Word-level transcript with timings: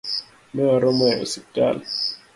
Newaromo 0.53 1.07
e 1.13 1.21
osiptal 1.25 1.75